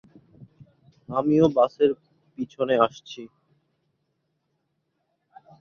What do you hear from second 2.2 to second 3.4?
পিছনে আসছি।